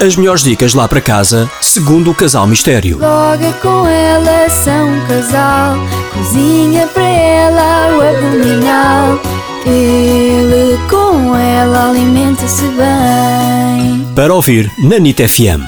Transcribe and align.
As 0.00 0.14
melhores 0.14 0.42
dicas 0.42 0.74
lá 0.74 0.86
para 0.86 1.00
casa, 1.00 1.50
segundo 1.60 2.10
o 2.10 2.14
Casal 2.14 2.46
Mistério. 2.46 2.98
Logo 2.98 3.42
é 3.42 3.52
com 3.62 3.86
ela 3.86 4.48
são 4.50 4.90
um 4.90 5.06
casal. 5.06 5.76
Cozinha 6.12 6.86
para 6.88 7.02
ela 7.02 7.96
o 7.96 8.00
abdominal. 8.02 9.20
Ele 9.64 10.78
com 10.88 11.34
ela 11.34 11.90
alimenta-se 11.90 12.62
bem. 12.68 14.06
Para 14.14 14.34
ouvir 14.34 14.70
na 14.78 14.98
NIT 14.98 15.26
FM. 15.26 15.64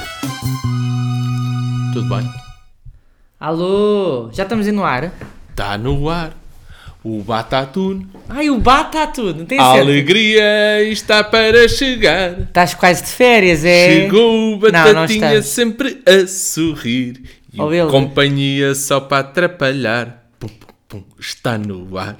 Tudo 1.93 2.07
bem? 2.07 2.29
Alô, 3.39 4.29
já 4.31 4.43
estamos 4.43 4.67
aí 4.67 4.71
no 4.71 4.83
ar? 4.83 5.11
Está 5.49 5.77
no 5.77 6.07
ar. 6.07 6.38
O 7.03 7.23
Batatune. 7.23 8.07
Ai, 8.27 8.49
o 8.49 8.59
bata 8.59 9.07
tudo, 9.07 9.39
não 9.39 9.45
tem 9.45 9.57
A 9.57 9.63
alegria 9.63 10.83
está 10.83 11.23
para 11.23 11.67
chegar. 11.69 12.41
Estás 12.41 12.73
quase 12.73 13.03
de 13.03 13.09
férias, 13.09 13.63
é? 13.63 13.89
Chegou 14.01 14.33
o 14.35 14.59
Não, 14.59 14.59
não 14.59 14.71
Batatinha 14.71 15.35
estamos. 15.35 15.45
sempre 15.45 16.01
a 16.05 16.27
sorrir. 16.27 17.23
E 17.53 17.59
Oh, 17.61 17.87
companhia 17.89 18.75
só 18.75 18.99
para 18.99 19.19
atrapalhar. 19.19 20.29
Pum, 20.37 20.47
pum, 20.49 20.67
pum, 20.89 21.03
está 21.17 21.57
no 21.57 21.97
ar. 21.97 22.17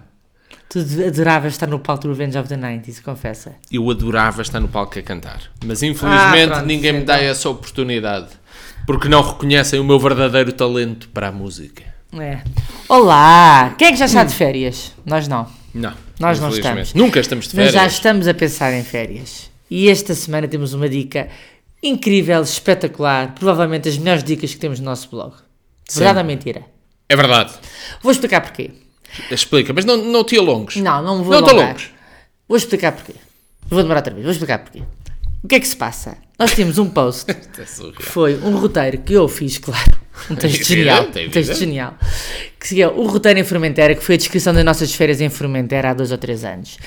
Tu 0.70 0.80
adoravas 1.06 1.54
estar 1.54 1.68
no 1.68 1.80
palco 1.80 2.04
do 2.04 2.10
Revenge 2.10 2.38
of 2.38 2.48
the 2.48 2.56
90s, 2.56 3.02
confessa. 3.02 3.56
Eu 3.72 3.90
adorava 3.90 4.42
estar 4.42 4.60
no 4.60 4.68
palco 4.70 4.98
a 4.98 5.02
cantar. 5.02 5.42
Mas 5.66 5.84
infelizmente 5.84 6.44
Ah, 6.44 6.56
pronto, 6.56 6.66
ninguém 6.68 6.94
me 6.94 7.02
dá 7.04 7.20
essa 7.22 7.50
oportunidade. 7.50 8.28
Porque 8.88 9.10
não 9.10 9.22
reconhecem 9.22 9.80
o 9.80 9.84
meu 9.84 10.00
verdadeiro 10.00 10.54
talento 10.54 11.10
para 11.10 11.28
a 11.28 11.32
música. 11.32 11.84
É. 12.14 12.40
Olá! 12.88 13.76
Quem 13.78 13.90
é 13.90 13.92
que 13.92 13.98
já 13.98 14.06
está 14.06 14.24
de 14.24 14.34
férias? 14.34 14.94
Nós 15.06 15.28
não. 15.28 15.48
Não. 15.74 15.94
Nós 16.20 16.40
não 16.40 16.50
estamos. 16.50 16.94
Nunca 16.94 17.20
estamos 17.20 17.48
de 17.48 17.56
Mas 17.56 17.66
férias. 17.66 17.82
já 17.82 17.88
estamos 17.88 18.28
a 18.28 18.34
pensar 18.34 18.74
em 18.74 18.84
férias. 18.84 19.50
E 19.70 19.90
esta 19.90 20.16
semana 20.16 20.48
temos 20.48 20.74
uma 20.74 20.90
dica 20.90 21.30
incrível, 21.84 22.42
espetacular, 22.42 23.36
provavelmente 23.36 23.88
as 23.88 23.98
melhores 23.98 24.24
dicas 24.24 24.54
que 24.54 24.60
temos 24.60 24.80
no 24.80 24.86
nosso 24.86 25.10
blog. 25.10 25.34
Verdade 25.94 26.20
ou 26.20 26.26
mentira? 26.26 26.64
É 27.08 27.16
verdade. 27.16 27.54
Vou 28.02 28.12
explicar 28.12 28.42
porquê. 28.42 28.72
Explica, 29.30 29.72
mas 29.74 29.86
não, 29.86 29.98
não 29.98 30.24
te 30.24 30.38
alongues. 30.38 30.76
Não, 30.78 31.02
não 31.04 31.24
vou 31.24 31.34
Não 31.34 31.44
te 31.44 31.50
alongar. 31.50 31.68
alongues. 31.68 31.90
Vou 32.48 32.58
explicar 32.58 32.92
porquê. 32.92 33.14
Vou 33.68 33.82
demorar 33.82 34.00
outra 34.00 34.14
vez, 34.14 34.24
vou 34.24 34.32
explicar 34.32 34.60
porquê. 34.60 34.82
O 35.44 35.48
que 35.48 35.56
é 35.56 35.60
que 35.60 35.68
se 35.68 35.76
passa? 35.76 36.18
Nós 36.38 36.52
tínhamos 36.54 36.78
um 36.80 36.90
post 36.90 37.30
É 37.32 37.36
que 37.36 38.04
foi 38.04 38.36
um 38.40 38.58
roteiro 38.58 38.98
que 39.00 39.14
eu 39.14 39.28
fiz, 39.28 39.58
claro. 39.60 39.99
Um 40.30 40.36
texto 40.36 40.58
Tem 40.68 40.78
genial. 40.78 41.06
tem 41.06 41.28
Um 41.28 41.32
texto 41.32 41.56
genial. 41.56 41.98
Que 42.60 42.68
seguia 42.68 42.92
o 42.92 43.08
roteiro 43.08 43.40
em 43.40 43.44
Formentera, 43.44 43.96
que 43.96 44.04
foi 44.04 44.16
a 44.16 44.18
descrição 44.18 44.54
das 44.54 44.66
nossas 44.66 44.94
férias 44.94 45.22
em 45.22 45.30
Formentera 45.30 45.92
há 45.92 45.94
dois 45.94 46.12
ou 46.12 46.18
três 46.18 46.44
anos. 46.44 46.78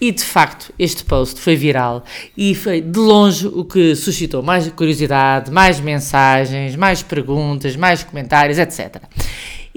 E 0.00 0.12
de 0.12 0.22
facto, 0.22 0.72
este 0.78 1.04
post 1.04 1.40
foi 1.40 1.56
viral 1.56 2.04
e 2.36 2.54
foi 2.54 2.80
de 2.80 2.98
longe 2.98 3.46
o 3.46 3.64
que 3.64 3.94
suscitou 3.94 4.42
mais 4.42 4.68
curiosidade, 4.68 5.50
mais 5.50 5.80
mensagens, 5.80 6.76
mais 6.76 7.02
perguntas, 7.02 7.76
mais 7.76 8.02
comentários, 8.02 8.58
etc. 8.58 9.02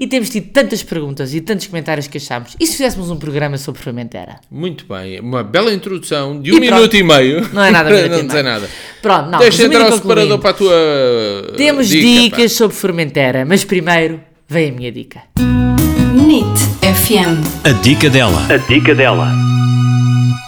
E 0.02 0.06
temos 0.08 0.30
tido 0.30 0.48
tantas 0.50 0.82
perguntas 0.82 1.32
e 1.32 1.40
tantos 1.40 1.68
comentários 1.68 2.08
que 2.08 2.18
achámos. 2.18 2.56
E 2.58 2.66
se 2.66 2.72
fizéssemos 2.72 3.08
um 3.08 3.16
programa 3.16 3.56
sobre 3.56 3.80
Formentera? 3.80 4.40
Muito 4.50 4.84
bem, 4.84 5.20
uma 5.20 5.44
bela 5.44 5.72
introdução 5.72 6.42
de 6.42 6.50
um 6.50 6.56
E 6.56 6.60
minuto 6.60 6.76
pronto. 6.80 6.96
e 6.96 7.02
meio. 7.04 7.48
Não 7.52 7.62
é 7.62 7.70
nada 7.70 7.88
para 7.88 8.08
não 8.18 8.26
dizer 8.26 8.42
nada. 8.42 8.68
Pronto, 9.00 9.30
não. 9.30 9.38
Deixa 9.38 9.62
entrar 9.62 9.88
o 9.88 9.96
separador 9.96 10.40
para 10.40 10.50
a 10.50 10.54
tua. 10.54 10.74
Temos 11.56 11.86
dica, 11.86 12.02
dicas 12.36 12.50
sobre 12.50 12.76
Formentera, 12.76 13.44
mas 13.44 13.64
primeiro 13.64 14.20
vem 14.48 14.70
a 14.70 14.72
minha 14.72 14.90
dica. 14.90 15.22
NIT 15.38 16.58
FM. 16.80 17.64
A 17.64 17.70
dica 17.80 18.10
dela. 18.10 18.44
A 18.52 18.56
dica 18.56 18.96
dela. 18.96 19.28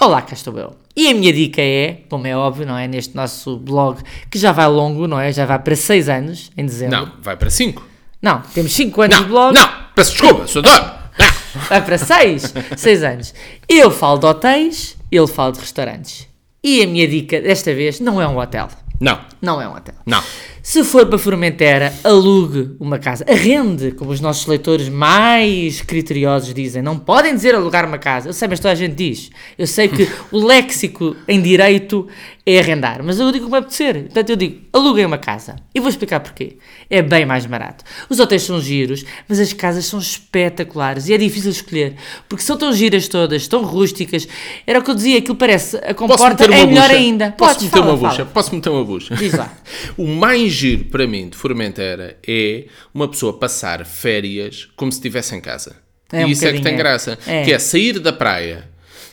Olá, 0.02 0.20
cá 0.22 0.34
estou 0.34 0.58
eu. 0.58 0.74
E 0.96 1.06
a 1.08 1.14
minha 1.14 1.33
dica 1.33 1.62
é, 1.62 1.98
como 2.11 2.27
é 2.27 2.36
óbvio, 2.36 2.66
não 2.66 2.77
é? 2.77 2.89
Neste 2.89 3.14
nosso 3.14 3.56
blog, 3.56 4.00
que 4.28 4.36
já 4.36 4.50
vai 4.50 4.66
longo, 4.66 5.06
não 5.06 5.20
é? 5.20 5.33
Já 5.33 5.46
vai 5.46 5.61
para 5.61 5.77
6 5.77 6.08
anos, 6.08 6.50
em 6.56 6.64
pá. 6.64 6.66
dezembro. 6.72 6.96
Não, 6.96 7.12
vai 7.22 7.36
para 7.36 7.50
5. 7.50 7.94
Não, 8.25 8.41
temos 8.55 8.72
5 8.72 9.03
anos 9.03 9.17
Não, 9.17 9.22
de 9.25 9.28
blog. 9.30 9.55
não, 9.55 9.69
peço 9.94 10.12
desculpa, 10.12 10.47
sou 10.47 10.62
dono. 10.62 10.77
Não. 11.19 11.62
Vai 11.69 11.84
para 11.84 11.98
6. 11.98 12.55
6 12.74 13.02
anos. 13.05 13.35
Eu 13.68 13.90
falo 13.90 14.18
de 14.18 14.24
hotéis, 14.27 14.96
ele 15.12 15.27
fala 15.27 15.52
de 15.52 15.61
restaurantes. 15.61 16.27
E 16.62 16.83
a 16.83 16.86
minha 16.86 17.07
dica 17.07 17.39
desta 17.42 17.74
vez 17.74 18.01
não 18.01 18.20
é 18.23 18.27
um 18.27 18.39
hotel. 18.39 18.68
Não, 18.98 19.20
Não 19.42 19.61
é 19.61 19.68
um 19.68 19.74
hotel. 19.77 19.95
não. 20.07 20.23
Se 20.67 20.83
for 20.83 21.05
para 21.05 21.19
Formentera, 21.19 21.92
alugue 22.02 22.75
uma 22.80 22.98
casa. 22.98 23.23
Arrende, 23.29 23.91
como 23.92 24.11
os 24.11 24.19
nossos 24.19 24.47
leitores 24.47 24.89
mais 24.89 25.83
criteriosos 25.83 26.55
dizem. 26.55 26.80
Não 26.80 26.98
podem 26.98 27.35
dizer 27.35 27.55
alugar 27.55 27.86
uma 27.86 27.98
casa. 27.98 28.30
Eu 28.30 28.33
sei, 28.33 28.48
mas 28.48 28.61
toda 28.61 28.73
a 28.73 28.74
gente 28.74 28.95
diz. 28.95 29.30
Eu 29.58 29.67
sei 29.67 29.89
que 29.89 30.08
o 30.33 30.42
léxico 30.42 31.14
em 31.29 31.42
direito 31.42 32.08
é 32.47 32.58
arrendar. 32.58 33.03
Mas 33.05 33.20
eu 33.20 33.30
digo 33.30 33.45
como 33.45 33.57
apetecer. 33.57 34.05
Portanto, 34.05 34.30
eu 34.30 34.36
digo, 34.36 34.63
aluguem 34.73 35.05
uma 35.05 35.19
casa. 35.19 35.57
E 35.74 35.80
vou 35.80 35.91
explicar 35.91 36.20
porquê. 36.20 36.57
É 36.89 37.03
bem 37.03 37.27
mais 37.27 37.45
barato. 37.45 37.85
Os 38.08 38.19
hotéis 38.19 38.42
são 38.42 38.58
giros, 38.58 39.05
mas 39.29 39.39
as 39.41 39.53
casas 39.53 39.85
são 39.85 39.98
espetaculares. 39.98 41.08
E 41.08 41.13
é 41.13 41.19
difícil 41.19 41.51
escolher. 41.51 41.95
Porque 42.27 42.42
são 42.42 42.57
tão 42.57 42.73
giras 42.73 43.07
todas, 43.07 43.47
tão 43.47 43.63
rústicas. 43.63 44.27
Era 44.67 44.79
o 44.79 44.83
que 44.83 44.91
eu 44.91 44.95
dizia, 44.95 45.19
aquilo 45.19 45.36
parece... 45.36 45.77
A 45.77 45.92
comporta 45.92 46.45
é 46.47 46.48
melhor 46.48 46.89
bucha? 46.89 46.95
ainda. 46.95 47.35
Posso 47.36 47.55
Podes, 47.55 47.64
meter 47.64 47.79
fala, 47.79 47.92
uma 47.92 47.98
fala. 47.98 48.08
bucha? 48.08 48.24
Posso 48.24 48.55
meter 48.55 48.70
uma 48.70 48.85
bucha? 48.85 49.14
Diz 49.14 49.35
lá. 49.35 49.53
o 49.98 50.07
mais 50.07 50.54
giro 50.55 50.85
para 50.87 51.07
mim 51.07 51.29
de 51.29 51.37
Formentera 51.37 52.17
é 52.27 52.65
uma 52.92 53.09
pessoa 53.09 53.39
passar 53.39 53.85
férias 53.85 54.69
como 54.77 54.91
se 54.91 54.98
estivesse 54.98 55.35
em 55.35 55.41
casa. 55.41 55.77
É 56.13 56.23
e 56.23 56.25
um 56.25 56.29
isso 56.29 56.47
é 56.47 56.53
que 56.53 56.61
tem 56.61 56.75
é. 56.75 56.77
graça. 56.77 57.19
É. 57.27 57.42
Que 57.42 57.53
é 57.53 57.59
sair 57.59 57.98
da 57.98 58.13
praia, 58.13 58.69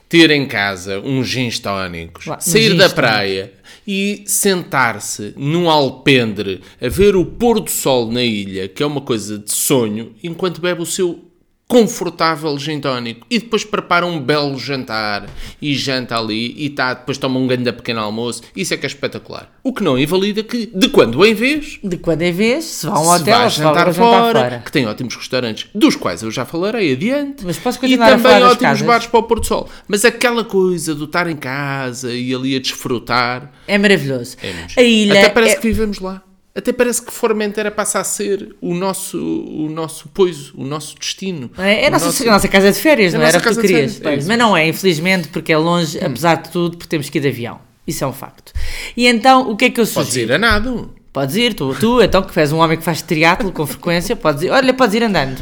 ter 0.08 0.30
em 0.32 0.46
casa 0.46 1.00
uns 1.00 1.28
gins 1.28 1.60
tónicos, 1.60 2.26
Lá, 2.26 2.40
sair 2.40 2.76
da 2.76 2.90
praia 2.90 3.54
e 3.88 4.24
sentar-se 4.28 5.34
num 5.36 5.70
alpendre 5.70 6.62
a 6.80 6.88
ver 6.88 7.16
o 7.16 7.26
pôr 7.26 7.60
do 7.60 7.72
sol 7.72 8.12
na 8.12 8.24
ilha, 8.24 8.68
que 8.68 8.84
é 8.84 8.86
uma 8.86 9.02
coisa 9.02 9.40
de 9.40 9.52
sonho, 9.52 10.14
enquanto 10.24 10.62
bebe 10.62 10.82
o 10.82 10.86
seu 10.86 11.31
confortável 11.72 12.60
gin 12.60 12.82
tónico 12.82 13.26
e 13.30 13.40
depois 13.40 13.64
prepara 13.64 14.06
um 14.06 14.20
belo 14.20 14.60
jantar 14.60 15.26
e 15.62 15.74
janta 15.74 16.18
ali 16.18 16.54
e 16.58 16.70
tá, 16.70 16.94
depois 16.94 17.18
toma 17.18 17.40
um 17.40 17.48
grande 17.48 17.72
pequeno 17.72 18.02
almoço. 18.02 18.42
Isso 18.54 18.74
é 18.74 18.78
que 18.78 18.86
é 18.86 18.88
espetacular. 18.88 19.50
O 19.64 19.72
que 19.72 19.82
não 19.82 19.98
invalida 19.98 20.44
que 20.44 20.66
de 20.66 20.90
quando 20.90 21.26
em 21.26 21.34
vez 21.34 21.80
De 21.82 21.96
quando 21.96 22.24
em 22.24 22.34
vez, 22.34 22.66
se 22.66 22.88
vá 22.88 22.98
a 22.98 23.00
um 23.00 23.08
hotel, 23.10 23.50
se 23.50 23.60
jantar, 23.60 23.88
a 23.88 23.94
fora, 23.94 24.18
jantar 24.28 24.34
fora. 24.34 24.62
que 24.66 24.70
tem 24.70 24.86
ótimos 24.86 25.16
restaurantes 25.16 25.70
dos 25.74 25.96
quais 25.96 26.22
eu 26.22 26.30
já 26.30 26.44
falarei 26.44 26.92
adiante 26.92 27.46
Mas 27.46 27.58
posso 27.58 27.78
e 27.78 27.82
continuar 27.82 28.06
a 28.06 28.10
também 28.10 28.24
falar 28.24 28.40
das 28.42 28.52
ótimos 28.52 28.82
bares 28.82 29.08
para 29.08 29.20
o 29.22 29.24
Porto 29.24 29.48
Sol. 29.48 29.70
Mas 29.88 30.04
aquela 30.04 30.44
coisa 30.44 30.94
do 30.94 31.06
estar 31.06 31.28
em 31.30 31.38
casa 31.38 32.14
e 32.14 32.36
ali 32.36 32.54
a 32.54 32.60
desfrutar 32.60 33.50
É 33.66 33.78
maravilhoso. 33.78 34.36
é 34.44 34.82
a 34.82 34.84
ilha 34.84 35.20
até 35.22 35.30
parece 35.30 35.56
é- 35.56 35.60
que 35.60 35.68
vivemos 35.70 36.00
lá 36.00 36.22
até 36.56 36.74
parece 36.74 37.02
que 37.02 37.12
Formentera 37.14 37.72
passa 37.72 38.00
a 38.00 38.04
ser 38.04 38.56
o 38.62 38.74
nosso, 38.74 39.18
o 39.18 39.70
nosso 39.70 40.10
poiso, 40.10 40.54
o 40.58 40.66
nosso 40.66 40.96
destino. 41.00 41.50
é, 41.58 41.84
é 41.84 41.88
a 41.88 41.92
nossa, 41.92 42.06
nosso- 42.08 42.24
a 42.28 42.32
nossa 42.32 42.48
casa 42.48 42.72
de 42.72 42.78
férias, 42.80 43.14
É 43.14 43.18
não 43.18 43.26
era 43.26 43.38
o 43.38 43.42
que 43.42 43.50
tu 43.50 43.62
querias. 43.62 43.98
férias, 43.98 44.26
é 44.26 44.28
mas 44.28 44.38
não 44.38 44.56
é, 44.58 44.68
infelizmente, 44.68 45.28
porque 45.30 45.54
é 45.54 45.58
longe, 45.58 45.98
apesar 46.04 46.36
de 46.36 46.50
tudo, 46.50 46.78
porque 46.78 46.90
temos 46.90 47.10
que 47.10 47.18
ir 47.18 47.22
de 47.22 47.28
avião. 47.30 47.60
Isso 47.88 48.04
é 48.04 48.08
um 48.08 48.14
facto. 48.14 48.52
E 48.96 49.08
então, 49.08 49.50
o 49.50 49.56
que 49.56 49.66
é 49.66 49.70
que 49.70 49.80
eu 49.82 49.88
Podes 49.88 50.10
sugiro? 50.10 50.32
ir 50.32 50.36
a 50.36 50.38
nada. 50.38 50.90
Podes 51.14 51.36
ir, 51.36 51.54
tu, 51.54 51.76
tu, 51.78 52.02
então 52.02 52.22
que 52.22 52.40
és 52.40 52.54
um 52.54 52.60
homem 52.60 52.78
que 52.78 52.84
faz 52.86 53.02
triatlo 53.02 53.52
com 53.52 53.66
frequência, 53.68 54.16
podes 54.16 54.44
ir, 54.44 54.50
olha, 54.50 54.74
podes 54.74 54.96
ir 54.96 55.04
andando. 55.04 55.42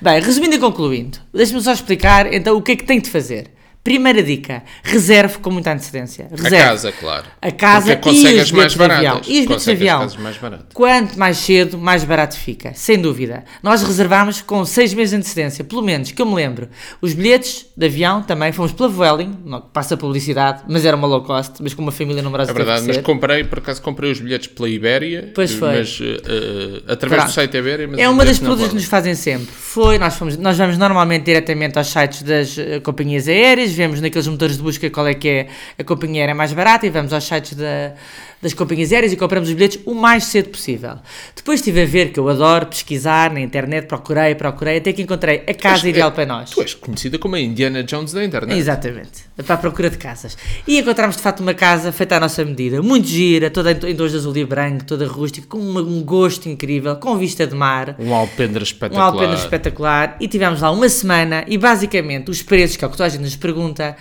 Bem, 0.00 0.20
resumindo 0.22 0.54
e 0.54 0.58
concluindo, 0.58 1.18
deixa-me 1.34 1.60
só 1.60 1.72
explicar 1.72 2.32
então 2.32 2.56
o 2.56 2.62
que 2.62 2.72
é 2.72 2.76
que 2.76 2.84
tem 2.84 2.98
de 2.98 3.10
fazer. 3.10 3.50
Primeira 3.84 4.22
dica, 4.22 4.62
reserve 4.84 5.38
com 5.38 5.50
muita 5.50 5.72
antecedência. 5.72 6.28
Reserve. 6.30 6.56
A 6.56 6.66
casa, 6.66 6.92
claro. 6.92 7.24
A 7.40 7.50
casa 7.50 7.96
Porque 7.96 8.10
e 8.10 8.12
os 8.12 8.22
mais 8.22 8.50
bilhetes 8.52 8.76
de 8.76 8.82
avião. 8.82 9.12
baratas. 9.14 9.28
E 9.28 9.40
os 9.40 9.46
bilhetes 9.46 9.64
de 9.64 9.70
avião. 9.72 9.98
mais. 10.20 10.38
Quanto 10.72 11.18
mais 11.18 11.36
cedo, 11.38 11.78
mais 11.78 12.04
barato 12.04 12.36
fica, 12.36 12.72
sem 12.74 13.00
dúvida. 13.00 13.44
Nós 13.60 13.82
reservámos 13.82 14.40
com 14.40 14.64
seis 14.64 14.94
meses 14.94 15.10
de 15.10 15.16
antecedência, 15.16 15.64
pelo 15.64 15.82
menos, 15.82 16.12
que 16.12 16.22
eu 16.22 16.26
me 16.26 16.34
lembro. 16.34 16.68
Os 17.00 17.12
bilhetes 17.12 17.66
de 17.76 17.86
avião 17.86 18.22
também 18.22 18.52
fomos 18.52 18.70
pela 18.70 18.88
Vueling, 18.88 19.36
passa 19.72 19.96
publicidade, 19.96 20.62
mas 20.68 20.84
era 20.84 20.96
uma 20.96 21.08
low 21.08 21.22
cost, 21.22 21.54
mas 21.60 21.74
com 21.74 21.82
uma 21.82 21.90
família 21.92 22.22
numerosa 22.22 22.52
É 22.52 22.54
verdade, 22.54 22.86
mas 22.86 22.98
comprei, 22.98 23.42
por 23.42 23.58
acaso 23.58 23.82
comprei 23.82 24.12
os 24.12 24.20
bilhetes 24.20 24.46
pela 24.46 24.68
Ibéria. 24.68 25.32
Pois 25.34 25.52
foi. 25.52 25.78
Mas 25.78 25.98
eh, 26.00 26.20
eh, 26.24 26.92
através 26.92 27.22
do 27.22 27.24
Pronto. 27.26 27.34
site 27.34 27.50
da 27.50 27.58
Ibéria. 27.58 27.88
Mas 27.88 27.98
É 27.98 28.08
uma 28.08 28.24
das 28.24 28.38
perguntas 28.38 28.68
que 28.68 28.74
nos 28.74 28.84
fazem 28.84 29.16
sempre. 29.16 29.46
Foi, 29.46 29.98
nós, 29.98 30.14
fomos, 30.14 30.36
nós 30.36 30.56
vamos 30.56 30.78
normalmente 30.78 31.24
diretamente 31.24 31.78
aos 31.78 31.88
sites 31.88 32.22
das 32.22 32.56
eh, 32.56 32.78
companhias 32.80 33.26
aéreas, 33.26 33.71
vemos 33.74 34.00
naqueles 34.00 34.26
motores 34.26 34.56
de 34.56 34.62
busca 34.62 34.90
qual 34.90 35.06
é 35.06 35.14
que 35.14 35.28
é 35.28 35.48
a 35.78 35.84
companhia 35.84 36.22
aérea 36.22 36.34
mais 36.34 36.52
barata 36.52 36.86
e 36.86 36.90
vamos 36.90 37.12
aos 37.12 37.24
sites 37.24 37.54
da, 37.54 37.94
das 38.42 38.52
companhias 38.52 38.92
aéreas 38.92 39.12
e 39.12 39.16
compramos 39.16 39.48
os 39.48 39.54
bilhetes 39.54 39.78
o 39.86 39.94
mais 39.94 40.24
cedo 40.24 40.48
possível. 40.50 40.96
Depois 41.34 41.60
estive 41.60 41.82
a 41.82 41.86
ver, 41.86 42.10
que 42.12 42.18
eu 42.20 42.28
adoro 42.28 42.66
pesquisar 42.66 43.32
na 43.32 43.40
internet, 43.40 43.86
procurei, 43.86 44.34
procurei, 44.34 44.78
até 44.78 44.92
que 44.92 45.00
encontrei 45.00 45.44
a 45.48 45.54
casa 45.54 45.76
és- 45.76 45.84
ideal 45.84 46.08
é- 46.08 46.12
para 46.12 46.26
nós. 46.26 46.50
Tu 46.50 46.60
és 46.60 46.74
conhecida 46.74 47.18
como 47.18 47.36
a 47.36 47.40
Indiana 47.40 47.82
Jones 47.84 48.12
da 48.12 48.24
internet. 48.24 48.58
Exatamente, 48.58 49.22
para 49.46 49.54
a 49.54 49.58
procura 49.58 49.88
de 49.88 49.96
casas. 49.96 50.36
E 50.66 50.78
encontramos 50.78 51.16
de 51.16 51.22
facto 51.22 51.38
uma 51.40 51.54
casa 51.54 51.92
feita 51.92 52.16
à 52.16 52.20
nossa 52.20 52.44
medida, 52.44 52.82
muito 52.82 53.06
gira, 53.06 53.48
toda 53.48 53.70
em, 53.70 53.94
tons 53.94 54.10
de 54.10 54.16
azul 54.16 54.36
e 54.36 54.44
branco, 54.44 54.84
toda 54.84 55.06
rústica, 55.06 55.46
com 55.46 55.58
um 55.58 56.02
gosto 56.02 56.48
incrível, 56.48 56.96
com 56.96 57.16
vista 57.16 57.46
de 57.46 57.54
mar. 57.54 57.94
Um 57.98 58.12
alpendre 58.12 58.58
Um 58.58 58.62
espetacular. 58.64 59.06
alpendre 59.06 59.36
espetacular 59.36 60.16
e 60.18 60.26
tivemos 60.26 60.60
lá 60.60 60.70
uma 60.72 60.88
semana 60.88 61.44
e 61.46 61.56
basicamente 61.56 62.30
os 62.30 62.42
preços, 62.42 62.76
que 62.76 62.84
é 62.84 62.88
o 62.88 62.90
que 62.90 62.96
toda 62.96 63.06
a 63.06 63.10
gente 63.10 63.22
nos 63.22 63.36
pergunta, 63.36 63.96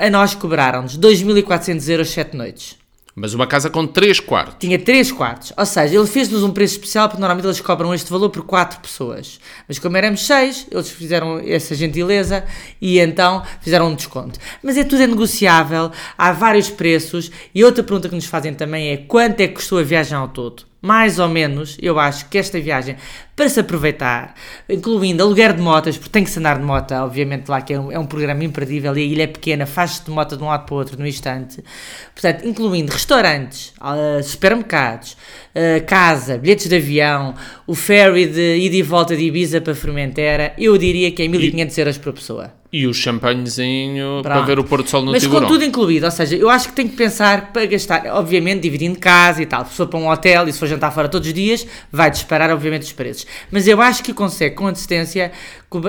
a 0.00 0.08
nós 0.10 0.34
cobraram-nos 0.34 0.96
2.400 0.96 1.86
euros 1.90 2.08
7 2.10 2.34
noites. 2.34 2.76
Mas 3.16 3.32
uma 3.32 3.46
casa 3.46 3.70
com 3.70 3.86
3 3.86 4.18
quartos. 4.18 4.56
Tinha 4.58 4.76
3 4.76 5.12
quartos. 5.12 5.52
Ou 5.56 5.64
seja, 5.64 5.94
ele 5.94 6.06
fez-nos 6.06 6.42
um 6.42 6.50
preço 6.50 6.74
especial 6.74 7.08
porque 7.08 7.20
normalmente 7.20 7.46
eles 7.46 7.60
cobram 7.60 7.94
este 7.94 8.10
valor 8.10 8.28
por 8.28 8.42
4 8.42 8.80
pessoas. 8.80 9.38
Mas 9.68 9.78
como 9.78 9.96
éramos 9.96 10.26
6, 10.26 10.66
eles 10.70 10.90
fizeram 10.90 11.38
essa 11.38 11.76
gentileza 11.76 12.44
e 12.80 12.98
então 12.98 13.44
fizeram 13.60 13.88
um 13.88 13.94
desconto. 13.94 14.40
Mas 14.62 14.76
é 14.76 14.82
tudo 14.82 15.02
é 15.02 15.06
negociável, 15.06 15.92
há 16.18 16.32
vários 16.32 16.68
preços. 16.68 17.30
E 17.54 17.64
outra 17.64 17.84
pergunta 17.84 18.08
que 18.08 18.16
nos 18.16 18.26
fazem 18.26 18.52
também 18.52 18.90
é 18.90 18.96
quanto 18.96 19.40
é 19.40 19.46
que 19.46 19.54
custou 19.54 19.78
a 19.78 19.82
viagem 19.82 20.16
ao 20.16 20.28
todo? 20.28 20.73
Mais 20.84 21.18
ou 21.18 21.30
menos, 21.30 21.78
eu 21.80 21.98
acho 21.98 22.28
que 22.28 22.36
esta 22.36 22.60
viagem, 22.60 22.96
para 23.34 23.48
se 23.48 23.58
aproveitar, 23.58 24.34
incluindo 24.68 25.22
aluguer 25.22 25.54
de 25.54 25.62
motas, 25.62 25.96
porque 25.96 26.12
tem 26.12 26.22
que 26.22 26.28
se 26.28 26.38
andar 26.38 26.58
de 26.58 26.62
moto, 26.62 26.92
obviamente 26.92 27.48
lá 27.48 27.62
que 27.62 27.72
é 27.72 27.80
um, 27.80 27.90
é 27.90 27.98
um 27.98 28.04
programa 28.04 28.44
imperdível 28.44 28.94
e 28.94 29.00
a 29.00 29.02
ilha 29.02 29.22
é 29.22 29.26
pequena, 29.26 29.64
faz-se 29.64 30.04
de 30.04 30.10
moto 30.10 30.36
de 30.36 30.42
um 30.42 30.46
lado 30.46 30.66
para 30.66 30.74
o 30.74 30.76
outro 30.76 30.98
no 30.98 31.06
instante. 31.06 31.64
Portanto, 32.12 32.46
incluindo 32.46 32.92
restaurantes, 32.92 33.72
uh, 33.80 34.22
supermercados, 34.22 35.12
uh, 35.54 35.82
casa, 35.86 36.36
bilhetes 36.36 36.68
de 36.68 36.76
avião, 36.76 37.34
o 37.66 37.74
ferry 37.74 38.26
de 38.26 38.58
ida 38.58 38.76
e 38.76 38.82
volta 38.82 39.16
de 39.16 39.22
Ibiza 39.24 39.62
para 39.62 39.74
Formentera, 39.74 40.52
eu 40.58 40.76
diria 40.76 41.10
que 41.10 41.22
é 41.22 41.28
1500 41.28 41.78
euros 41.78 41.96
por 41.96 42.12
pessoa. 42.12 42.52
E 42.76 42.88
o 42.88 42.92
champanhezinho 42.94 44.20
para 44.22 44.34
Pronto. 44.34 44.46
ver 44.46 44.58
o 44.58 44.64
pôr 44.64 44.82
do 44.82 44.88
sol 44.90 45.02
no 45.02 45.12
Mas 45.12 45.22
tiburão. 45.22 45.42
com 45.46 45.52
tudo 45.52 45.64
incluído, 45.64 46.06
ou 46.06 46.10
seja, 46.10 46.34
eu 46.34 46.50
acho 46.50 46.68
que 46.70 46.74
tem 46.74 46.88
que 46.88 46.96
pensar 46.96 47.52
para 47.52 47.64
gastar, 47.66 48.04
obviamente, 48.06 48.62
dividindo 48.62 48.98
casa 48.98 49.40
e 49.42 49.46
tal. 49.46 49.64
Se 49.66 49.74
for 49.76 49.86
para 49.86 49.98
um 50.00 50.08
hotel 50.08 50.48
e 50.48 50.52
se 50.52 50.58
for 50.58 50.66
jantar 50.66 50.90
fora 50.92 51.08
todos 51.08 51.28
os 51.28 51.34
dias, 51.34 51.64
vai 51.92 52.10
disparar, 52.10 52.50
obviamente, 52.50 52.82
os 52.82 52.92
preços. 52.92 53.26
Mas 53.50 53.68
eu 53.68 53.80
acho 53.80 54.02
que 54.02 54.12
consegue, 54.12 54.56
com 54.56 54.66
antecedência, 54.66 55.30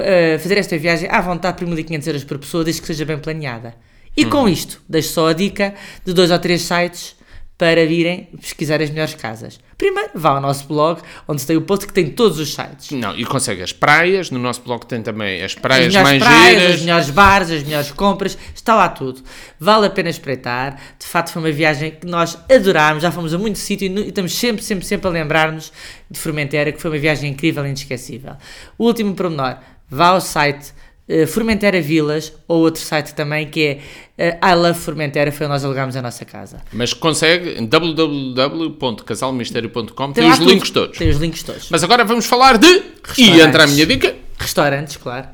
eh, 0.03 0.37
fazer 0.37 0.57
esta 0.59 0.77
viagem 0.77 1.09
à 1.09 1.19
vontade 1.21 1.57
por 1.57 1.65
1500 1.67 2.07
euros 2.07 2.23
por 2.23 2.37
pessoa, 2.37 2.63
desde 2.63 2.81
que 2.81 2.87
seja 2.87 3.03
bem 3.03 3.17
planeada. 3.17 3.73
E 4.15 4.25
Hum. 4.25 4.29
com 4.29 4.47
isto, 4.47 4.79
deixo 4.87 5.09
só 5.09 5.29
a 5.29 5.33
dica 5.33 5.73
de 6.05 6.13
dois 6.13 6.29
ou 6.29 6.37
três 6.39 6.61
sites 6.61 7.15
para 7.57 7.85
virem 7.85 8.27
pesquisar 8.39 8.81
as 8.81 8.89
melhores 8.89 9.13
casas. 9.13 9.59
Primeiro, 9.77 10.11
vá 10.15 10.31
ao 10.31 10.41
nosso 10.41 10.67
blog, 10.67 11.01
onde 11.27 11.45
tem 11.45 11.55
o 11.55 11.61
post 11.61 11.87
que 11.87 11.93
tem 11.93 12.09
todos 12.09 12.37
os 12.39 12.53
sites. 12.53 12.91
Não, 12.91 13.15
e 13.17 13.25
consegue 13.25 13.61
as 13.61 13.71
praias. 13.71 14.29
No 14.29 14.39
nosso 14.39 14.61
blog 14.61 14.85
tem 14.85 15.01
também 15.01 15.41
as 15.41 15.53
As 15.53 15.55
praias 15.55 15.93
melhores 15.93 16.09
mais 16.09 16.23
praias, 16.23 16.61
giras. 16.61 16.75
os 16.75 16.81
melhores 16.81 17.09
bares, 17.09 17.51
as 17.51 17.63
melhores 17.63 17.91
compras, 17.91 18.37
está 18.53 18.75
lá 18.75 18.89
tudo. 18.89 19.21
Vale 19.59 19.87
a 19.87 19.89
pena 19.89 20.09
espreitar. 20.09 20.79
De 20.99 21.05
facto, 21.05 21.31
foi 21.31 21.41
uma 21.41 21.51
viagem 21.51 21.91
que 21.91 22.05
nós 22.05 22.37
adorámos. 22.49 23.03
Já 23.03 23.11
fomos 23.11 23.33
a 23.33 23.37
muito 23.37 23.57
sítio 23.59 23.87
e 23.87 23.99
e 24.05 24.07
estamos 24.09 24.33
sempre, 24.33 24.61
sempre, 24.63 24.85
sempre 24.85 25.07
a 25.07 25.11
lembrar-nos 25.11 25.71
de 26.09 26.19
Formentera, 26.19 26.71
que 26.71 26.81
foi 26.81 26.91
uma 26.91 26.99
viagem 26.99 27.31
incrível 27.31 27.65
e 27.65 27.69
inesquecível. 27.69 28.35
O 28.77 28.85
último 28.85 29.13
pormenor, 29.15 29.57
vá 29.89 30.07
ao 30.07 30.21
site 30.21 30.73
eh, 31.07 31.25
Formentera 31.25 31.79
Vilas 31.81 32.33
ou 32.47 32.61
outro 32.61 32.81
site 32.81 33.13
também 33.13 33.47
que 33.47 33.65
é 33.65 33.79
eh, 34.17 34.37
I 34.43 34.55
Love 34.55 34.79
Formentera, 34.79 35.31
foi 35.31 35.45
onde 35.45 35.53
nós 35.53 35.63
alugámos 35.65 35.95
a 35.95 36.01
nossa 36.01 36.25
casa. 36.25 36.57
Mas 36.73 36.93
consegue 36.93 37.61
www.casalmistério.com 37.65 40.11
tem, 40.13 40.25
lá 40.25 40.31
os 40.33 40.39
tudo. 40.39 40.51
links 40.51 40.69
todos. 40.69 40.97
Tem 40.97 41.09
os 41.09 41.17
links 41.17 41.43
todos. 41.43 41.69
Mas 41.69 41.83
agora 41.83 42.03
vamos 42.03 42.25
falar 42.25 42.57
de. 42.57 42.83
E 43.17 43.39
entra 43.41 43.65
a 43.65 43.67
minha 43.67 43.85
dica. 43.85 44.15
Restaurantes, 44.37 44.97
claro. 44.97 45.27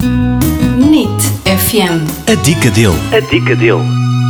NIT 0.78 1.10
FM. 1.46 2.30
A 2.32 2.36
dica 2.36 2.70
dele. 3.56 4.21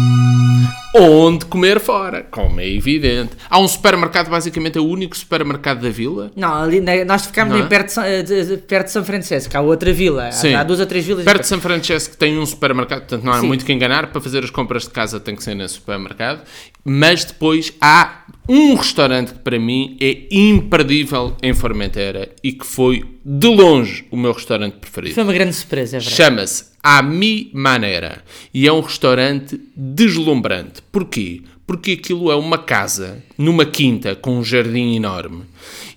Onde 0.93 1.45
comer 1.45 1.79
fora, 1.79 2.21
como 2.29 2.59
é 2.59 2.67
evidente. 2.67 3.31
Há 3.49 3.57
um 3.59 3.67
supermercado, 3.67 4.29
basicamente 4.29 4.77
é 4.77 4.81
o 4.81 4.85
único 4.85 5.15
supermercado 5.15 5.79
da 5.81 5.89
vila. 5.89 6.31
Não, 6.35 6.53
ali, 6.53 6.81
na- 6.81 7.05
nós 7.05 7.25
ficámos 7.25 7.53
ali 7.53 7.63
é? 7.63 7.67
perto 7.67 7.85
de, 7.87 7.93
São- 7.93 8.03
eh, 8.03 8.57
perto 8.67 8.85
de 8.87 8.91
São 8.91 9.05
Francisco, 9.05 9.57
há 9.57 9.61
outra 9.61 9.93
vila, 9.93 10.27
há- 10.27 10.31
Sim. 10.33 10.53
há 10.53 10.63
duas 10.63 10.81
ou 10.81 10.85
três 10.85 11.05
vilas. 11.05 11.23
Perto 11.23 11.41
de 11.43 11.47
São 11.47 11.61
Francesco 11.61 12.17
tem 12.17 12.37
um 12.37 12.45
supermercado, 12.45 12.99
portanto 12.99 13.23
não 13.23 13.31
há 13.31 13.39
Sim. 13.39 13.47
muito 13.47 13.63
que 13.63 13.71
enganar. 13.71 14.07
Para 14.07 14.19
fazer 14.19 14.43
as 14.43 14.49
compras 14.49 14.83
de 14.83 14.89
casa 14.89 15.17
tem 15.17 15.33
que 15.33 15.43
ser 15.43 15.55
nesse 15.55 15.75
supermercado. 15.75 16.41
Mas 16.83 17.23
depois 17.23 17.71
há 17.79 18.20
um 18.53 18.75
restaurante 18.75 19.33
que 19.33 19.39
para 19.39 19.57
mim 19.57 19.95
é 20.01 20.27
imperdível 20.29 21.37
em 21.41 21.53
Formentera 21.53 22.29
e 22.43 22.51
que 22.51 22.65
foi 22.65 23.03
de 23.23 23.47
longe 23.47 24.05
o 24.11 24.17
meu 24.17 24.33
restaurante 24.33 24.73
preferido. 24.73 25.13
Foi 25.15 25.23
uma 25.23 25.31
grande 25.33 25.53
surpresa, 25.53 25.95
é 25.95 25.99
verdade. 25.99 26.15
Chama-se 26.17 26.65
A 26.83 27.01
Mi 27.01 27.49
Manera 27.53 28.23
e 28.53 28.67
é 28.67 28.73
um 28.73 28.81
restaurante 28.81 29.59
deslumbrante. 29.75 30.81
Porquê? 30.91 31.41
Porque 31.65 31.91
aquilo 31.93 32.29
é 32.29 32.35
uma 32.35 32.57
casa 32.57 33.23
numa 33.37 33.65
quinta 33.65 34.15
com 34.15 34.39
um 34.39 34.43
jardim 34.43 34.95
enorme 34.95 35.43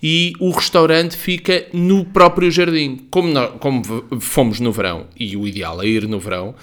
e 0.00 0.32
o 0.38 0.50
restaurante 0.50 1.16
fica 1.16 1.66
no 1.72 2.04
próprio 2.04 2.48
jardim. 2.52 3.00
Como, 3.10 3.28
nó- 3.28 3.48
como 3.58 3.82
fomos 4.20 4.60
no 4.60 4.70
verão 4.70 5.06
e 5.18 5.36
o 5.36 5.48
ideal 5.48 5.82
é 5.82 5.86
ir 5.88 6.06
no 6.06 6.20
verão, 6.20 6.54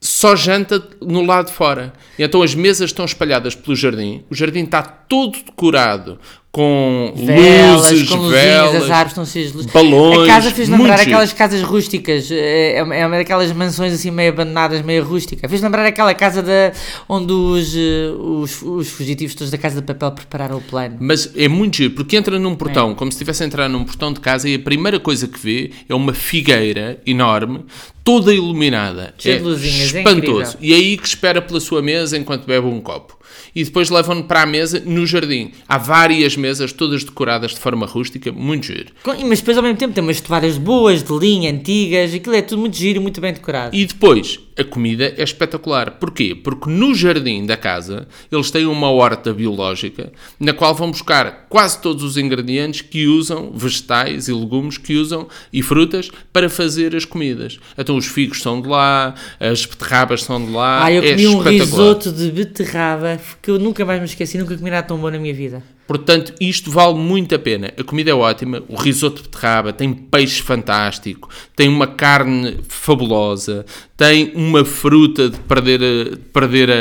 só 0.00 0.36
janta 0.36 0.82
no 1.00 1.24
lado 1.24 1.46
de 1.46 1.52
fora. 1.52 1.92
Então 2.18 2.42
as 2.42 2.54
mesas 2.54 2.90
estão 2.90 3.04
espalhadas 3.04 3.54
pelo 3.54 3.76
jardim. 3.76 4.24
O 4.30 4.34
jardim 4.34 4.64
está 4.64 4.82
todo 4.82 5.32
decorado 5.32 6.18
com 6.58 7.12
Velas, 7.14 7.92
luzes, 7.92 8.08
com 8.08 8.16
luzinhas, 8.16 8.42
velas, 8.42 8.74
as 8.82 8.90
árvores 8.90 9.10
estão 9.12 9.24
cheias 9.24 9.50
de 9.52 9.56
luz. 9.58 9.66
balões, 9.66 10.24
A 10.24 10.26
casa 10.26 10.50
fez 10.50 10.68
lembrar 10.68 10.98
aquelas 10.98 11.32
casas 11.32 11.62
rústicas, 11.62 12.28
é, 12.32 12.78
é 12.78 12.82
uma 12.82 12.96
é 12.96 13.06
uma 13.06 13.16
daquelas 13.16 13.52
mansões 13.52 13.92
assim 13.92 14.10
meio 14.10 14.30
abandonadas, 14.32 14.82
meio 14.82 15.04
rústica. 15.04 15.48
Fez 15.48 15.62
lembrar 15.62 15.86
aquela 15.86 16.12
casa 16.14 16.42
da, 16.42 16.72
onde 17.08 17.32
os, 17.32 17.76
eh, 17.76 18.10
os, 18.18 18.60
os 18.62 18.88
fugitivos 18.88 19.36
todos 19.36 19.52
da 19.52 19.58
Casa 19.58 19.80
de 19.80 19.86
Papel 19.86 20.10
prepararam 20.10 20.56
o 20.56 20.60
plano. 20.60 20.96
Mas 20.98 21.30
é 21.36 21.46
muito 21.46 21.76
giro, 21.76 21.92
porque 21.92 22.16
entra 22.16 22.36
num 22.40 22.52
É. 22.52 22.56
portão, 22.56 22.92
como 22.92 23.12
se 23.12 23.16
estivesse 23.16 23.44
a 23.44 23.46
entrar 23.46 23.68
num 23.68 23.84
portão 23.84 24.12
de 24.12 24.18
casa, 24.18 24.48
e 24.48 24.56
a 24.56 24.58
primeira 24.58 24.98
coisa 24.98 25.28
que 25.28 25.38
vê 25.38 25.70
é 25.88 25.94
uma 25.94 26.12
figueira 26.12 27.00
enorme, 27.06 27.64
toda 28.02 28.34
iluminada. 28.34 29.14
Cheia 29.16 29.34
é 29.34 29.38
de 29.38 29.44
luzinhas, 29.44 29.94
é 29.94 29.98
espantoso. 29.98 30.56
incrível. 30.56 30.58
e 30.60 30.72
é 30.72 30.76
aí 30.76 30.96
que 30.96 31.06
espera 31.06 31.40
pela 31.40 31.60
sua 31.60 31.80
mesa 31.80 32.18
enquanto 32.18 32.46
bebe 32.46 32.66
um 32.66 32.80
copo. 32.80 33.16
E 33.54 33.64
depois 33.64 33.90
levam-no 33.90 34.24
para 34.24 34.42
a 34.42 34.46
mesa 34.46 34.82
no 34.84 35.06
jardim. 35.06 35.52
Há 35.66 35.78
várias 35.78 36.36
mesas, 36.36 36.72
todas 36.72 37.04
decoradas 37.04 37.52
de 37.52 37.58
forma 37.58 37.86
rústica, 37.86 38.30
muito 38.32 38.66
giro. 38.66 38.92
Mas 39.26 39.40
depois 39.40 39.56
ao 39.56 39.62
mesmo 39.62 39.78
tempo 39.78 39.94
tem 39.94 40.02
umas 40.02 40.20
toalhas 40.20 40.58
boas, 40.58 41.02
de 41.02 41.12
linha, 41.18 41.50
antigas, 41.50 42.14
aquilo 42.14 42.34
é 42.34 42.42
tudo 42.42 42.60
muito 42.60 42.76
giro 42.76 42.98
e 42.98 43.02
muito 43.02 43.20
bem 43.20 43.32
decorado. 43.32 43.74
E 43.74 43.84
depois, 43.84 44.38
a 44.58 44.64
comida 44.64 45.14
é 45.16 45.22
espetacular. 45.22 45.92
Porquê? 45.92 46.34
Porque 46.34 46.68
no 46.68 46.94
jardim 46.94 47.46
da 47.46 47.56
casa 47.56 48.08
eles 48.30 48.50
têm 48.50 48.66
uma 48.66 48.90
horta 48.90 49.32
biológica 49.32 50.12
na 50.38 50.52
qual 50.52 50.74
vão 50.74 50.90
buscar 50.90 51.46
quase 51.48 51.80
todos 51.80 52.02
os 52.02 52.16
ingredientes 52.16 52.80
que 52.80 53.06
usam, 53.06 53.52
vegetais 53.54 54.26
e 54.28 54.32
legumes 54.32 54.76
que 54.76 54.96
usam 54.96 55.28
e 55.52 55.62
frutas 55.62 56.10
para 56.32 56.50
fazer 56.50 56.96
as 56.96 57.04
comidas. 57.04 57.58
Então 57.76 57.96
os 57.96 58.06
figos 58.06 58.42
são 58.42 58.60
de 58.60 58.68
lá, 58.68 59.14
as 59.38 59.64
beterrabas 59.64 60.24
são 60.24 60.44
de 60.44 60.50
lá. 60.50 60.84
Ah, 60.84 60.92
eu 60.92 61.02
é 61.02 61.10
comi 61.10 61.26
um 61.28 61.38
espetacular. 61.38 61.60
risoto 61.60 62.12
de 62.12 62.30
beterraba 62.30 63.17
que 63.42 63.50
eu 63.50 63.58
nunca 63.58 63.84
mais 63.84 63.98
me 64.00 64.06
esqueci, 64.06 64.38
nunca 64.38 64.56
comi 64.56 64.70
nada 64.70 64.86
tão 64.86 64.98
bom 64.98 65.10
na 65.10 65.18
minha 65.18 65.34
vida. 65.34 65.62
Portanto, 65.86 66.34
isto 66.38 66.70
vale 66.70 66.94
muito 66.98 67.34
a 67.34 67.38
pena. 67.38 67.72
A 67.78 67.82
comida 67.82 68.10
é 68.10 68.14
ótima, 68.14 68.62
o 68.68 68.76
risoto 68.76 69.22
de 69.22 69.28
beterraba 69.28 69.72
tem 69.72 69.92
peixe 69.94 70.42
fantástico, 70.42 71.30
tem 71.56 71.66
uma 71.66 71.86
carne 71.86 72.58
fabulosa, 72.68 73.64
tem 73.96 74.32
uma 74.34 74.64
fruta 74.66 75.30
de 75.30 75.38
perder 75.40 75.80
a, 75.82 76.10
de 76.10 76.16
perder 76.32 76.70
a, 76.70 76.74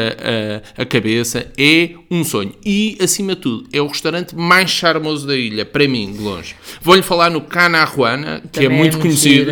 a, 0.79 0.82
a 0.82 0.86
cabeça. 0.86 1.48
É 1.58 1.91
um 2.12 2.24
sonho. 2.25 2.53
E, 2.65 2.98
acima 3.01 3.34
de 3.36 3.41
tudo, 3.41 3.70
é 3.72 3.82
o 3.82 3.88
restaurante 3.88 4.36
mais 4.36 4.70
charmoso 4.70 5.25
da 5.25 5.38
ilha, 5.38 5.65
para 5.65 5.88
mim, 5.88 6.12
de 6.12 6.20
longe. 6.20 6.56
Vou-lhe 6.82 7.01
falar 7.01 7.29
no 7.29 7.39
Cana 7.41 7.77
Arruana, 7.79 8.41
que 8.51 8.60
Também 8.60 8.65
é 8.65 8.77
muito 8.77 9.00
conhecido, 9.00 9.51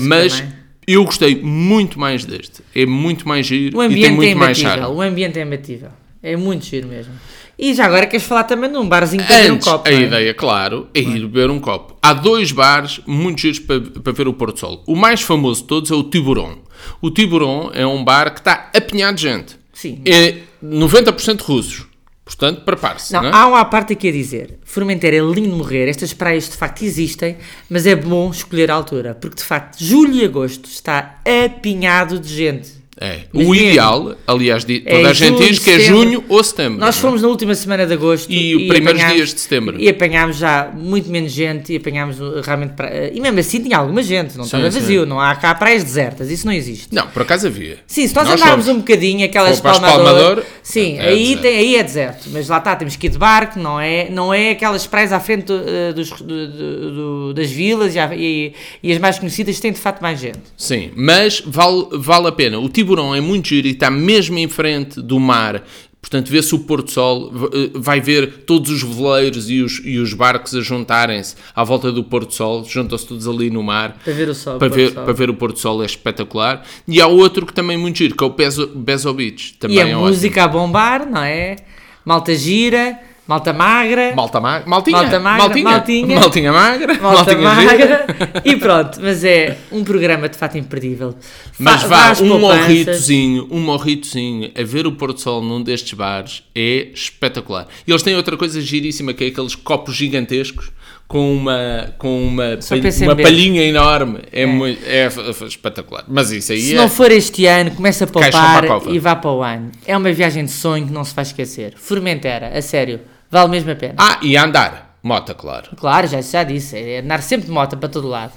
mas 0.00 0.32
também. 0.40 0.52
eu 0.86 1.04
gostei 1.04 1.36
muito 1.40 1.98
mais 2.00 2.24
deste. 2.24 2.60
É 2.74 2.84
muito 2.84 3.28
mais 3.28 3.46
giro 3.46 3.78
O 3.78 3.84
e 3.84 3.86
tem 3.88 3.94
ambiente 3.94 4.06
é 4.06 4.10
muito 4.16 4.36
mais 4.38 4.58
imbatível, 4.58 4.82
charme. 4.82 4.96
o 4.96 5.00
ambiente 5.00 5.38
é 5.38 5.42
imbatível. 5.42 5.88
É 6.22 6.36
muito 6.36 6.66
giro 6.66 6.88
mesmo. 6.88 7.12
E 7.58 7.74
já 7.74 7.86
agora 7.86 8.06
queres 8.06 8.24
falar 8.26 8.44
também 8.44 8.70
de 8.70 8.76
um 8.78 8.88
barzinho 8.88 9.24
para 9.24 9.36
beber 9.36 9.52
um 9.52 9.58
copo, 9.58 9.88
a 9.88 9.92
é? 9.92 10.00
ideia, 10.00 10.34
claro, 10.34 10.88
é 10.94 11.00
ir 11.00 11.20
beber 11.26 11.50
um 11.50 11.60
copo. 11.60 11.96
Há 12.02 12.12
dois 12.12 12.52
bares 12.52 13.00
muito 13.06 13.40
giros 13.40 13.58
para, 13.58 13.80
para 13.80 14.12
ver 14.12 14.28
o 14.28 14.32
pôr 14.32 14.52
do 14.52 14.58
sol. 14.58 14.82
O 14.86 14.96
mais 14.96 15.20
famoso 15.20 15.62
de 15.62 15.68
todos 15.68 15.90
é 15.90 15.94
o 15.94 16.02
Tiburon. 16.04 16.58
O 17.02 17.10
Tiburon 17.10 17.70
é 17.74 17.86
um 17.86 18.02
bar 18.02 18.32
que 18.32 18.40
está 18.40 18.70
apinhado 18.74 19.16
de 19.16 19.22
gente. 19.22 19.56
Sim. 19.74 20.02
É 20.06 20.38
90% 20.64 21.40
russos. 21.42 21.86
Portanto, 22.24 22.62
prepare-se. 22.64 23.12
Não, 23.12 23.22
Não, 23.22 23.28
é? 23.28 23.32
há 23.34 23.46
uma 23.48 23.64
parte 23.64 23.92
aqui 23.92 24.08
a 24.08 24.12
dizer. 24.12 24.58
Formentera 24.62 25.16
é 25.16 25.20
lindo 25.20 25.50
de 25.50 25.56
morrer, 25.56 25.88
estas 25.88 26.12
praias 26.12 26.48
de 26.48 26.56
facto 26.56 26.82
existem, 26.82 27.36
mas 27.68 27.86
é 27.86 27.96
bom 27.96 28.30
escolher 28.30 28.70
a 28.70 28.74
altura, 28.74 29.14
porque 29.14 29.36
de 29.36 29.42
facto 29.42 29.82
julho 29.82 30.14
e 30.14 30.24
agosto 30.24 30.66
está 30.66 31.20
apinhado 31.44 32.20
de 32.20 32.28
gente. 32.32 32.79
É. 33.00 33.20
Mas 33.32 33.46
O 33.46 33.54
ideal, 33.54 34.14
aliás, 34.26 34.62
di- 34.64 34.82
É 34.84 34.96
toda 34.96 35.08
a 35.08 35.12
gente 35.14 35.38
diz 35.48 35.58
que 35.58 35.70
é 35.70 35.80
junho 35.80 36.22
ou 36.28 36.44
setembro. 36.44 36.78
Nós 36.78 36.98
é? 36.98 37.00
fomos 37.00 37.22
na 37.22 37.28
última 37.28 37.54
semana 37.54 37.86
de 37.86 37.94
agosto 37.94 38.30
E 38.30 38.54
os 38.54 38.68
primeiros 38.68 39.00
dias 39.06 39.32
de 39.34 39.40
setembro. 39.40 39.80
E 39.80 39.88
apanhámos 39.88 40.36
já 40.36 40.70
muito 40.74 41.08
menos 41.10 41.32
gente 41.32 41.72
e 41.72 41.76
apanhámos 41.76 42.20
uh, 42.20 42.40
realmente. 42.42 42.74
pra- 42.74 42.88
uh, 42.88 43.10
E 43.16 43.20
mesmo 43.20 43.38
assim 43.40 43.62
tinha 43.62 43.78
alguma 43.78 44.02
gente, 44.02 44.36
não 44.36 44.44
Sim, 44.44 44.56
estava 44.58 44.70
sim. 44.70 44.80
vazio, 44.80 45.06
não 45.06 45.18
há 45.18 45.34
cá 45.34 45.54
praias 45.54 45.82
desertas, 45.82 46.30
isso 46.30 46.44
não 46.44 46.52
existe. 46.52 46.88
Não, 46.94 47.06
por 47.06 47.22
acaso 47.22 47.46
havia. 47.46 47.78
Sim, 47.86 48.06
se 48.06 48.14
nós, 48.14 48.28
Nós 48.28 48.40
andarmos 48.40 48.66
fomos. 48.66 48.78
um 48.78 48.84
bocadinho, 48.84 49.24
aquelas 49.24 49.60
para 49.60 49.80
Palmador, 49.80 50.42
sim, 50.62 50.98
é 50.98 51.08
aí, 51.08 51.18
deserto. 51.36 51.40
tem, 51.42 51.56
aí 51.58 51.76
é 51.76 51.82
deserto, 51.82 52.28
mas 52.30 52.48
lá 52.48 52.58
está, 52.58 52.76
temos 52.76 52.96
que 52.96 53.06
ir 53.06 53.10
de 53.10 53.18
barco, 53.18 53.58
não 53.58 53.80
é, 53.80 54.10
não 54.10 54.32
é 54.34 54.50
aquelas 54.50 54.86
praias 54.86 55.10
à 55.12 55.18
frente 55.20 55.50
uh, 55.50 55.94
dos, 55.94 56.10
do- 56.10 56.48
do- 56.48 57.34
das 57.34 57.50
vilas 57.50 57.94
e, 57.96 57.98
e- 58.14 58.52
e 58.82 58.92
as 58.92 58.98
mais 58.98 59.18
conhecidas 59.18 59.58
têm 59.58 59.72
de 59.72 59.78
facto 59.80 60.02
mais 60.02 60.20
gente. 60.20 60.38
Sim, 60.56 60.90
mas 60.94 61.42
vale, 61.46 61.86
vale 61.92 62.28
a 62.28 62.32
pena. 62.32 62.58
O 62.58 62.68
É 62.98 63.20
muito 63.20 63.48
giro 63.48 63.66
e 63.68 63.70
está 63.70 63.90
mesmo 63.90 64.38
em 64.38 64.48
frente 64.48 65.00
do 65.00 65.18
mar. 65.20 65.62
Portanto, 66.00 66.28
vê-se 66.28 66.54
o 66.54 66.60
pôr 66.60 66.80
do 66.82 66.90
sol, 66.90 67.30
eh, 67.52 67.70
vai 67.74 68.00
ver 68.00 68.44
todos 68.46 68.70
os 68.70 68.82
veleiros 68.82 69.50
e 69.50 69.60
os, 69.60 69.82
e 69.84 69.98
os 69.98 70.14
barcos 70.14 70.54
a 70.54 70.60
juntarem-se 70.62 71.36
à 71.54 71.62
volta 71.62 71.92
do 71.92 72.02
pôr 72.02 72.24
do 72.24 72.32
sol, 72.32 72.64
juntam-se 72.64 73.06
todos 73.06 73.28
ali 73.28 73.50
no 73.50 73.62
mar 73.62 73.98
Para 74.02 74.14
ver 74.14 74.28
o 74.30 74.34
sol. 74.34 74.58
para 74.58 74.68
ver, 74.68 74.92
sol. 74.94 75.04
para 75.04 75.12
ver 75.12 75.28
o 75.28 75.34
pôr 75.34 75.52
do 75.52 75.58
sol 75.58 75.82
é 75.82 75.86
espetacular. 75.86 76.64
E 76.88 77.02
há 77.02 77.06
outro 77.06 77.44
que 77.44 77.52
também 77.52 77.76
é 77.76 77.78
muito 77.78 77.98
giro, 77.98 78.16
que 78.16 78.24
é 78.24 78.26
o 78.26 78.30
Bezo, 78.30 78.66
Bezo 78.74 79.12
Beach. 79.12 79.54
Também 79.58 79.76
E 79.76 79.80
a 79.82 79.88
é 79.88 79.94
música 79.94 80.44
a 80.44 80.48
bombar, 80.48 81.06
não 81.06 81.22
é? 81.22 81.56
Malta 82.02 82.34
gira, 82.34 82.98
malta 83.30 83.52
magra. 83.52 84.12
Malta, 84.14 84.40
ma 84.40 84.62
maltinha, 84.66 84.96
Malta 84.98 85.20
magra, 85.20 85.42
maltinha, 85.46 85.64
maltinha. 85.70 86.20
maltinha 86.20 86.52
magra, 86.52 86.94
Malta 87.00 87.36
magra 87.38 88.06
e 88.44 88.56
pronto, 88.56 88.98
mas 89.00 89.22
é 89.24 89.56
um 89.70 89.84
programa 89.84 90.28
de 90.28 90.36
fato 90.36 90.58
imperdível. 90.58 91.14
Mas 91.58 91.82
Fa- 91.82 92.12
vá, 92.14 92.22
um 92.22 92.38
morritozinho, 92.40 93.46
um 93.50 93.60
morritozinho 93.60 94.50
a 94.58 94.62
ver 94.64 94.86
o 94.86 94.92
pôr 94.92 95.12
do 95.12 95.20
sol 95.20 95.40
num 95.42 95.62
destes 95.62 95.92
bares 95.94 96.42
é 96.54 96.88
espetacular. 96.92 97.66
E 97.86 97.90
eles 97.90 98.02
têm 98.02 98.16
outra 98.16 98.36
coisa 98.36 98.60
giríssima 98.60 99.12
que 99.14 99.24
é 99.24 99.26
aqueles 99.28 99.54
copos 99.54 99.94
gigantescos 99.94 100.70
com 101.06 101.34
uma, 101.34 101.92
com 101.98 102.24
uma, 102.24 102.60
Só 102.62 102.74
palh- 102.76 102.82
pensa 102.82 103.04
em 103.04 103.08
uma 103.08 103.16
palhinha 103.16 103.62
enorme. 103.64 104.20
É, 104.32 104.46
Muito, 104.46 104.80
é 104.86 105.06
f- 105.06 105.44
espetacular. 105.44 106.04
Mas 106.08 106.30
isso 106.30 106.52
aí 106.52 106.60
Se 106.60 106.74
é. 106.74 106.76
não 106.76 106.88
for 106.88 107.10
este 107.10 107.46
ano, 107.46 107.72
começa 107.72 108.04
a 108.04 108.06
poupar 108.06 108.30
para 108.30 108.76
a 108.76 108.92
e 108.92 108.98
vá 108.98 109.16
para 109.16 109.30
o 109.30 109.42
ano. 109.42 109.72
É 109.86 109.96
uma 109.96 110.12
viagem 110.12 110.44
de 110.44 110.52
sonho 110.52 110.86
que 110.86 110.92
não 110.92 111.02
se 111.04 111.12
vai 111.14 111.22
esquecer. 111.24 111.74
Formentera, 111.76 112.56
a 112.56 112.62
sério, 112.62 113.00
vale 113.30 113.50
mesmo 113.50 113.70
a 113.70 113.76
pena. 113.76 113.94
Ah, 113.98 114.18
e 114.22 114.36
andar. 114.36 114.90
Mota, 115.02 115.34
claro. 115.34 115.70
Claro, 115.76 116.06
já, 116.06 116.20
já 116.20 116.42
disse, 116.44 116.76
é 116.76 117.00
andar 117.00 117.22
sempre 117.22 117.46
de 117.46 117.52
moto 117.52 117.76
para 117.76 117.88
todo 117.88 118.06
lado. 118.06 118.32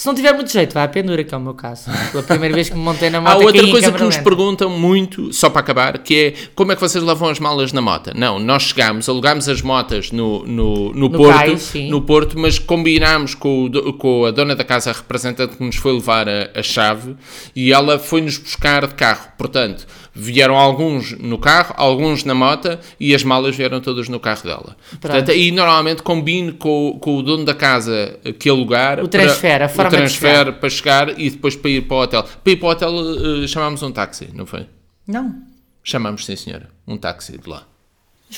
Se 0.00 0.06
não 0.06 0.14
tiver 0.14 0.32
muito 0.32 0.50
jeito, 0.50 0.72
vá 0.72 0.84
à 0.84 0.88
pendura, 0.88 1.22
que 1.22 1.34
é 1.34 1.36
o 1.36 1.40
meu 1.40 1.52
caso. 1.52 1.90
Pela 2.10 2.22
primeira 2.22 2.54
vez 2.54 2.70
que 2.70 2.74
me 2.74 2.80
montei 2.80 3.10
na 3.10 3.20
moto, 3.20 3.32
Há 3.36 3.36
outra 3.36 3.70
coisa 3.70 3.92
que 3.92 4.02
nos 4.02 4.16
lenta. 4.16 4.24
perguntam 4.24 4.70
muito, 4.70 5.30
só 5.30 5.50
para 5.50 5.60
acabar, 5.60 5.98
que 5.98 6.14
é 6.14 6.34
como 6.54 6.72
é 6.72 6.74
que 6.74 6.80
vocês 6.80 7.04
lavam 7.04 7.28
as 7.28 7.38
malas 7.38 7.70
na 7.70 7.82
moto? 7.82 8.10
Não, 8.16 8.38
nós 8.38 8.62
chegámos, 8.62 9.10
alugámos 9.10 9.46
as 9.46 9.60
motas 9.60 10.10
no, 10.10 10.42
no, 10.46 10.94
no, 10.94 11.10
Porto, 11.10 11.36
cais, 11.36 11.60
sim. 11.60 11.90
no 11.90 12.00
Porto, 12.00 12.38
mas 12.38 12.58
combinámos 12.58 13.34
com, 13.34 13.66
o 13.66 13.92
com 13.92 14.24
a 14.24 14.30
dona 14.30 14.56
da 14.56 14.64
casa, 14.64 14.88
a 14.88 14.94
representante 14.94 15.58
que 15.58 15.62
nos 15.62 15.76
foi 15.76 15.92
levar 15.92 16.26
a, 16.26 16.48
a 16.54 16.62
chave, 16.62 17.14
e 17.54 17.70
ela 17.70 17.98
foi-nos 17.98 18.38
buscar 18.38 18.86
de 18.86 18.94
carro. 18.94 19.28
Portanto, 19.36 19.86
vieram 20.14 20.56
alguns 20.56 21.12
no 21.18 21.38
carro, 21.38 21.74
alguns 21.76 22.24
na 22.24 22.34
moto, 22.34 22.78
e 22.98 23.14
as 23.14 23.22
malas 23.22 23.56
vieram 23.56 23.80
todas 23.80 24.08
no 24.08 24.18
carro 24.20 24.42
dela. 24.42 24.76
Portanto, 25.00 25.30
aí 25.30 25.50
normalmente 25.50 26.02
combino 26.02 26.52
com, 26.54 26.98
com 27.00 27.16
o 27.16 27.22
dono 27.22 27.44
da 27.44 27.54
casa 27.54 28.18
que 28.38 28.48
alugar 28.48 29.02
O 29.02 29.08
transfer, 29.08 29.56
para, 29.56 29.64
a 29.66 29.68
forma 29.68 29.88
o 29.88 29.92
transfer 29.92 30.38
chegar. 30.38 30.52
para 30.52 30.70
chegar 30.70 31.20
e 31.20 31.30
depois 31.30 31.56
para 31.56 31.70
ir 31.70 31.82
para 31.82 31.96
o 31.96 32.00
hotel. 32.02 32.22
Para 32.22 32.52
ir 32.52 32.56
para 32.56 32.66
o 32.66 32.70
hotel 32.70 33.44
eh, 33.44 33.46
chamámos 33.46 33.82
um 33.82 33.92
táxi, 33.92 34.28
não 34.34 34.46
foi? 34.46 34.66
Não. 35.06 35.34
Chamámos, 35.82 36.26
sim 36.26 36.36
senhora, 36.36 36.68
um 36.86 36.96
táxi 36.96 37.38
de 37.38 37.48
lá. 37.48 37.64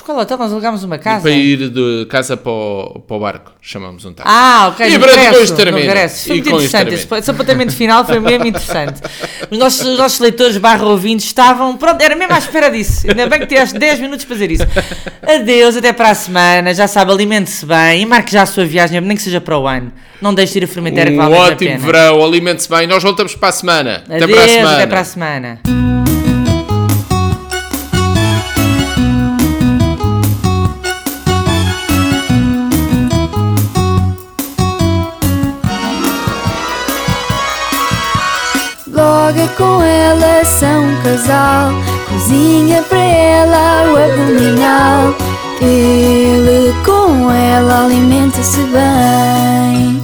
Qual 0.00 0.18
hotel? 0.18 0.38
Nós 0.38 0.50
alugámos 0.50 0.82
uma 0.84 0.96
casa. 0.96 1.22
Para 1.22 1.32
ir 1.32 1.68
de 1.68 2.06
casa 2.08 2.36
para 2.36 2.50
o, 2.50 3.02
para 3.06 3.16
o 3.16 3.20
barco, 3.20 3.52
chamámos 3.60 4.04
um 4.04 4.12
táxi. 4.12 4.32
Ah, 4.32 4.68
ok. 4.72 4.86
E 4.86 4.98
para 4.98 5.12
termina. 5.54 5.78
regresso. 5.78 6.26
Foi 6.26 6.36
muito 6.36 6.48
interessante. 6.48 6.94
Esse, 6.94 7.14
esse 7.14 7.30
apontamento 7.30 7.72
final 7.72 8.04
foi 8.04 8.18
mesmo 8.18 8.46
interessante. 8.46 9.02
Os 9.50 9.58
nossos, 9.58 9.86
os 9.86 9.98
nossos 9.98 10.18
leitores 10.18 10.56
barra 10.56 10.84
ouvintes 10.86 11.26
estavam. 11.26 11.76
Pronto, 11.76 12.00
era 12.00 12.16
mesmo 12.16 12.32
à 12.34 12.38
espera 12.38 12.70
disso. 12.70 13.06
Ainda 13.08 13.26
bem 13.28 13.40
que 13.40 13.46
tiveste 13.46 13.78
10 13.78 14.00
minutos 14.00 14.24
para 14.24 14.34
fazer 14.34 14.50
isso. 14.50 14.64
Adeus, 15.22 15.76
até 15.76 15.92
para 15.92 16.10
a 16.10 16.14
semana. 16.14 16.72
Já 16.72 16.88
sabe, 16.88 17.12
alimente-se 17.12 17.66
bem 17.66 18.02
e 18.02 18.06
marque 18.06 18.32
já 18.32 18.42
a 18.42 18.46
sua 18.46 18.64
viagem, 18.64 19.00
nem 19.00 19.16
que 19.16 19.22
seja 19.22 19.40
para 19.40 19.58
o 19.58 19.66
ano. 19.66 19.92
Não 20.22 20.32
deixe 20.32 20.54
de 20.54 20.58
ir 20.60 20.64
a 20.64 20.68
Fermenteira 20.68 21.10
que 21.10 21.16
um 21.16 21.18
vale 21.18 21.30
mesmo 21.30 21.44
a 21.44 21.48
ótimo 21.48 21.78
verão, 21.80 22.24
alimente-se 22.24 22.68
bem. 22.68 22.86
Nós 22.86 23.02
voltamos 23.02 23.34
para 23.34 23.48
a 23.48 23.52
semana. 23.52 24.04
Adeus, 24.08 24.22
até 24.22 24.26
para 24.26 24.40
a 24.44 24.48
semana. 24.48 24.76
até 24.76 24.86
para 24.86 25.00
a 25.00 25.04
semana. 25.04 26.01
Casal 41.02 41.72
Cozinha 42.08 42.82
para 42.82 42.98
ela 42.98 43.92
o 43.92 43.96
abdominal. 43.96 45.14
Ele 45.60 46.74
com 46.84 47.30
ela 47.30 47.84
alimenta-se 47.84 48.60
bem 48.64 50.01